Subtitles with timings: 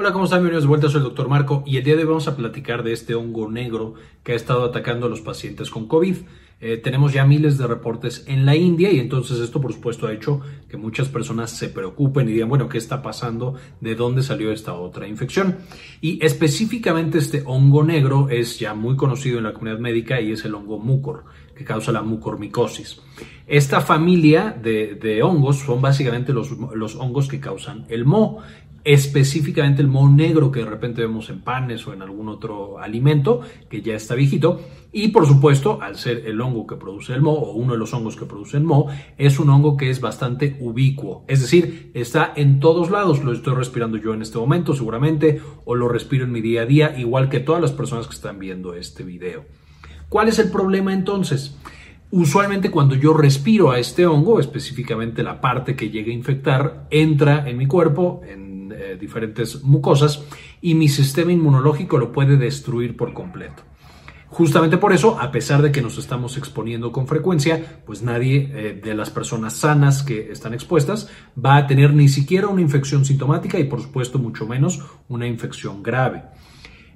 [0.00, 0.38] Hola, ¿cómo están?
[0.38, 2.84] Bienvenidos de vuelta, soy el doctor Marco y el día de hoy vamos a platicar
[2.84, 6.18] de este hongo negro que ha estado atacando a los pacientes con COVID.
[6.60, 10.12] Eh, tenemos ya miles de reportes en la India y entonces esto por supuesto ha
[10.12, 13.54] hecho que muchas personas se preocupen y digan, bueno, ¿qué está pasando?
[13.80, 15.58] ¿De dónde salió esta otra infección?
[16.00, 20.44] Y específicamente este hongo negro es ya muy conocido en la comunidad médica y es
[20.44, 23.02] el hongo mucor, que causa la mucormicosis.
[23.46, 28.42] Esta familia de, hongos son básicamente los, los hongos que causan el moho
[28.84, 33.42] específicamente el moho negro que de repente vemos en panes o en algún otro alimento
[33.68, 34.62] que ya está viejito.
[34.90, 37.92] Y por supuesto, al ser el hongo que produce el moho o uno de los
[37.92, 38.86] hongos que produce el moho,
[39.18, 41.24] es un hongo que es bastante ubicuo.
[41.28, 43.22] Es decir, está en todos lados.
[43.22, 46.66] Lo estoy respirando yo en este momento seguramente o lo respiro en mi día a
[46.66, 49.44] día, igual que todas las personas que están viendo este video.
[50.08, 51.54] ¿Cuál es el problema entonces?
[52.10, 57.46] Usualmente cuando yo respiro a este hongo, específicamente la parte que llega a infectar, entra
[57.46, 60.24] en mi cuerpo, en eh, diferentes mucosas
[60.62, 63.67] y mi sistema inmunológico lo puede destruir por completo.
[64.30, 68.80] Justamente por eso, a pesar de que nos estamos exponiendo con frecuencia, pues nadie eh,
[68.82, 71.08] de las personas sanas que están expuestas
[71.42, 75.82] va a tener ni siquiera una infección sintomática y por supuesto mucho menos una infección
[75.82, 76.24] grave.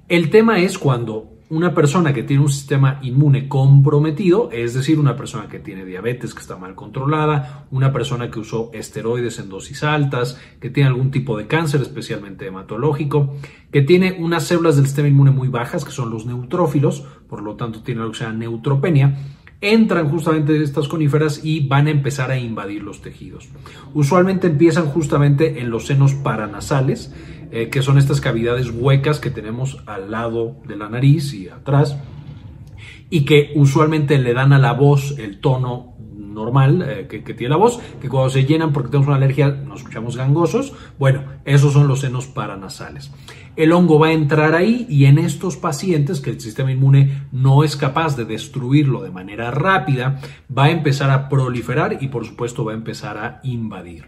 [0.07, 5.15] El tema es cuando una persona que tiene un sistema inmune comprometido, es decir, una
[5.15, 9.83] persona que tiene diabetes que está mal controlada, una persona que usó esteroides en dosis
[9.83, 13.35] altas, que tiene algún tipo de cáncer, especialmente hematológico,
[13.71, 17.55] que tiene unas células del sistema inmune muy bajas, que son los neutrófilos, por lo
[17.55, 19.17] tanto tiene lo que se llama neutropenia,
[19.63, 23.47] entran justamente estas coníferas y van a empezar a invadir los tejidos.
[23.93, 27.13] Usualmente empiezan justamente en los senos paranasales,
[27.55, 31.99] eh, que son estas cavidades huecas que tenemos al lado de la nariz y atrás,
[33.11, 35.92] y que usualmente le dan a la voz el tono
[36.33, 39.79] normal eh, que, tiene la voz, que cuando se llenan porque tenemos una alergia nos
[39.79, 40.73] escuchamos gangosos.
[40.99, 43.11] Bueno, esos son los senos paranasales.
[43.55, 47.63] El hongo va a entrar ahí y en estos pacientes que el sistema inmune no
[47.63, 50.19] es capaz de destruirlo de manera rápida,
[50.55, 54.05] va a empezar a proliferar y por supuesto va a empezar a invadir.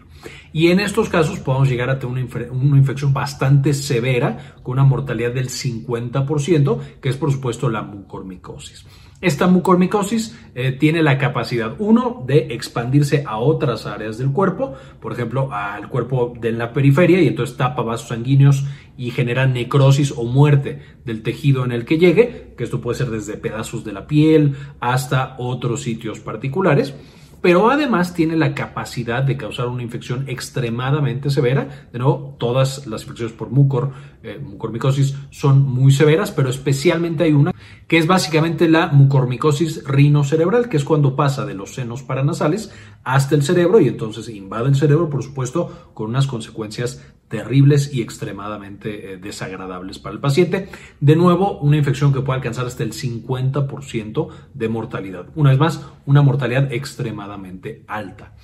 [0.52, 5.32] Y en estos casos podemos llegar a tener una, infección bastante severa con una mortalidad
[5.32, 8.86] del 50%, que es por supuesto la mucormicosis.
[9.22, 15.12] Esta mucormicosis eh, tiene la capacidad, uno, de expandirse a otras áreas del cuerpo, por
[15.12, 18.64] ejemplo, al cuerpo de la periferia, y entonces tapa vasos sanguíneos
[18.98, 23.10] y genera necrosis o muerte del tejido en el que llegue, que esto puede ser
[23.10, 26.94] desde pedazos de la piel hasta otros sitios particulares
[27.40, 31.88] pero además tiene la capacidad de causar una infección extremadamente severa.
[31.92, 33.92] De nuevo, todas las infecciones por mucor,
[34.22, 37.52] eh, mucormicosis, son muy severas, pero especialmente hay una
[37.86, 42.72] que es básicamente la mucormicosis rinocerebral, que es cuando pasa de los senos paranasales
[43.04, 48.02] hasta el cerebro y entonces invade el cerebro, por supuesto, con unas consecuencias terribles y
[48.02, 50.68] extremadamente eh, desagradables para el paciente.
[51.00, 55.26] De nuevo, una infección que puede alcanzar hasta el 50% de mortalidad.
[55.34, 58.34] Una vez más, una mortalidad extremadamente alta.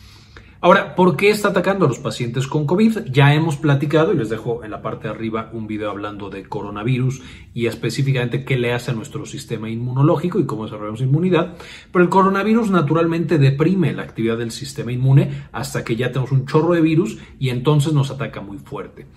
[0.65, 3.07] Ahora, ¿por qué está atacando a los pacientes con COVID?
[3.11, 6.45] Ya hemos platicado y les dejo en la parte de arriba un video hablando de
[6.45, 7.21] coronavirus
[7.53, 11.57] y específicamente qué le hace a nuestro sistema inmunológico y cómo desarrollamos inmunidad.
[11.91, 16.47] Pero el coronavirus naturalmente deprime la actividad del sistema inmune hasta que ya tenemos un
[16.47, 19.09] chorro de virus y entonces nos ataca muy fuerte.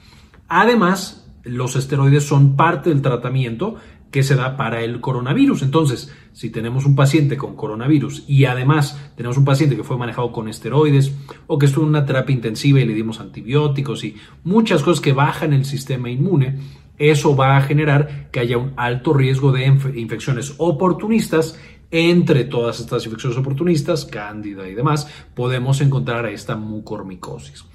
[0.48, 3.76] Además, los esteroides son parte del tratamiento
[4.16, 5.62] que se da para el coronavirus.
[5.64, 10.32] Entonces, si tenemos un paciente con coronavirus y además tenemos un paciente que fue manejado
[10.32, 11.14] con esteroides
[11.48, 14.16] o que estuvo en una terapia intensiva y le dimos antibióticos y
[14.46, 16.60] muchas cosas que bajan el sistema inmune,
[16.98, 21.60] eso va a generar que haya un alto riesgo de infecciones oportunistas.
[21.92, 27.66] Entre todas estas infecciones oportunistas, cándida y demás, podemos encontrar a esta mucormicosis.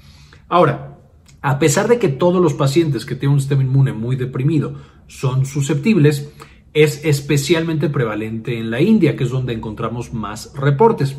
[0.49, 0.97] Ahora,
[1.43, 4.75] a pesar de que todos los pacientes que tienen un sistema inmune muy deprimido
[5.11, 6.33] son susceptibles,
[6.73, 11.17] es especialmente prevalente en la India, que es donde encontramos más reportes.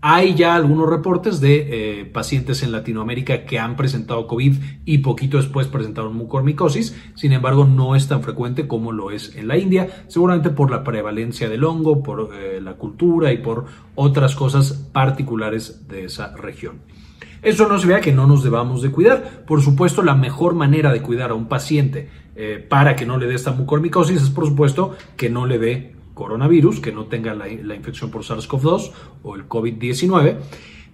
[0.00, 4.54] Hay ya algunos reportes de eh, pacientes en Latinoamérica que han presentado COVID
[4.84, 9.48] y poquito después presentaron mucormicosis, sin embargo no es tan frecuente como lo es en
[9.48, 14.34] la India, seguramente por la prevalencia del hongo, por eh, la cultura y por otras
[14.34, 16.80] cosas particulares de esa región.
[17.44, 19.44] Eso no se vea que no nos debamos de cuidar.
[19.46, 23.26] Por supuesto, la mejor manera de cuidar a un paciente eh, para que no le
[23.26, 27.46] dé esta mucormicosis es, por supuesto, que no le dé coronavirus, que no tenga la,
[27.46, 28.92] la infección por SARS-CoV-2
[29.22, 30.38] o el COVID-19.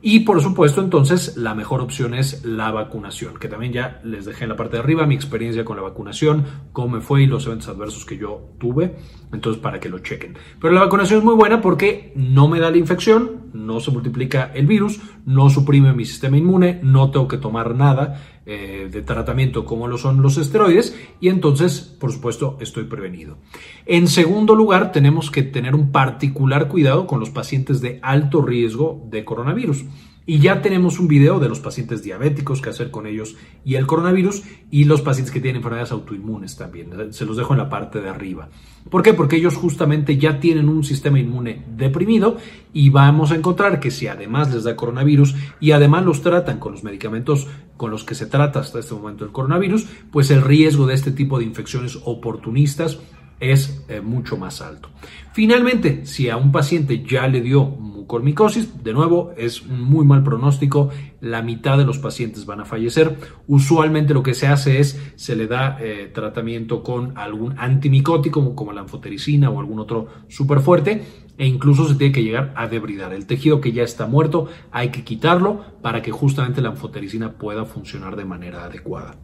[0.02, 4.44] Y por supuesto, entonces, la mejor opción es la vacunación, que también ya les dejé
[4.44, 7.46] en la parte de arriba mi experiencia con la vacunación, cómo me fue y los
[7.46, 8.96] eventos adversos que yo tuve,
[9.30, 10.38] entonces para que lo chequen.
[10.58, 14.50] Pero la vacunación es muy buena porque no me da la infección, no se multiplica
[14.54, 19.66] el virus, no suprime mi sistema inmune, no tengo que tomar nada eh, de tratamiento
[19.66, 23.36] como lo son los esteroides y entonces, por supuesto, estoy prevenido.
[23.84, 29.06] En segundo lugar, tenemos que tener un particular cuidado con los pacientes de alto riesgo
[29.10, 29.84] de coronavirus.
[30.30, 33.34] Y ya tenemos un video de los pacientes diabéticos, qué hacer con ellos
[33.64, 37.12] y el coronavirus, y los pacientes que tienen enfermedades autoinmunes también.
[37.12, 38.48] Se los dejo en la parte de arriba.
[38.88, 39.12] ¿Por qué?
[39.12, 42.36] Porque ellos justamente ya tienen un sistema inmune deprimido
[42.72, 46.74] y vamos a encontrar que si además les da coronavirus y además los tratan con
[46.74, 50.86] los medicamentos con los que se trata hasta este momento el coronavirus, pues el riesgo
[50.86, 53.00] de este tipo de infecciones oportunistas
[53.40, 54.90] es eh, mucho más alto.
[55.32, 60.22] Finalmente, si a un paciente ya le dio mucormicosis, de nuevo es un muy mal
[60.22, 60.90] pronóstico,
[61.20, 63.16] la mitad de los pacientes van a fallecer.
[63.46, 68.72] Usualmente lo que se hace es se le da eh, tratamiento con algún antimicótico como
[68.72, 71.02] la anfotericina o algún otro súper fuerte
[71.38, 73.12] e incluso se tiene que llegar a debridar.
[73.12, 77.64] El tejido que ya está muerto hay que quitarlo para que justamente la anfotericina pueda
[77.64, 79.16] funcionar de manera adecuada.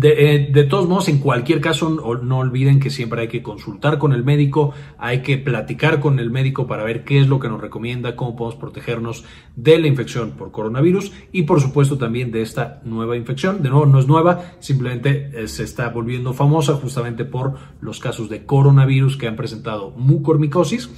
[0.00, 4.14] Eh, de, todos modos, en cualquier caso, no, olviden que siempre hay que consultar con
[4.14, 7.60] el médico, hay que platicar con el médico para ver qué es lo que nos
[7.60, 9.24] recomienda, cómo podemos protegernos
[9.54, 13.62] de la infección por coronavirus y por supuesto también de esta nueva infección.
[13.62, 18.30] De nuevo, no es nueva, simplemente eh, se está volviendo famosa justamente por los casos
[18.30, 20.88] de coronavirus que han presentado mucormicosis,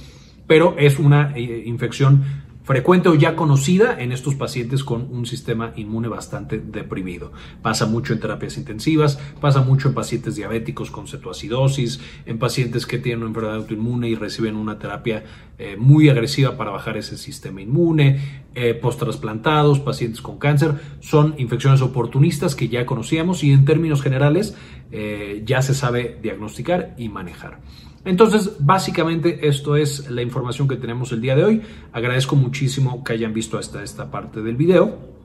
[0.47, 5.71] pero es una eh, infección frecuente o ya conocida en estos pacientes con un sistema
[5.75, 7.31] inmune bastante deprimido.
[7.61, 12.97] Pasa mucho en terapias intensivas, pasa mucho en pacientes diabéticos con cetoacidosis, en pacientes que
[12.97, 15.23] tienen una enfermedad autoinmune y reciben una terapia
[15.57, 20.73] eh, muy agresiva para bajar ese sistema inmune, eh, post-trasplantados, pacientes con cáncer.
[20.99, 24.55] Son infecciones oportunistas que ya conocíamos y en términos generales
[24.91, 27.59] eh, ya se sabe diagnosticar y manejar.
[28.05, 31.61] Entonces, básicamente esto es la información que tenemos el día de hoy.
[31.91, 35.15] Agradezco muchísimo que hayan visto hasta esta parte del video.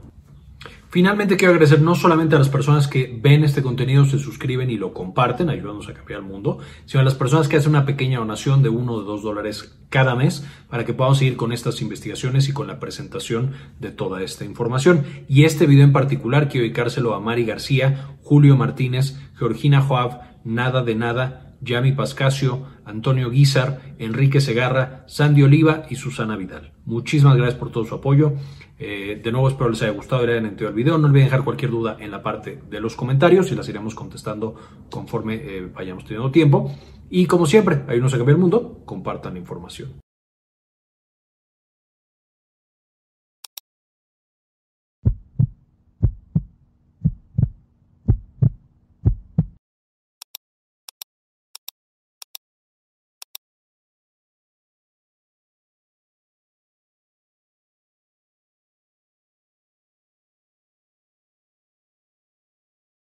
[0.90, 4.76] Finalmente quiero agradecer no solamente a las personas que ven este contenido, se suscriben y
[4.76, 8.18] lo comparten, ayudándonos a cambiar el mundo, sino a las personas que hacen una pequeña
[8.18, 12.48] donación de uno o dos dólares cada mes para que podamos seguir con estas investigaciones
[12.48, 15.04] y con la presentación de toda esta información.
[15.28, 20.82] Y este video en particular quiero dedicárselo a Mari García, Julio Martínez, Georgina Joab, Nada
[20.82, 26.72] de Nada, Yami Pascasio, Antonio Guizar, Enrique Segarra, Sandy Oliva y Susana Vidal.
[26.84, 28.32] Muchísimas gracias por todo su apoyo.
[28.78, 30.98] Eh, de nuevo espero les haya gustado y les hayan entendido el video.
[30.98, 34.54] No olviden dejar cualquier duda en la parte de los comentarios y las iremos contestando
[34.90, 36.74] conforme eh, vayamos teniendo tiempo.
[37.10, 39.99] Y como siempre, ayúdenos a cambiar el mundo, compartan la información.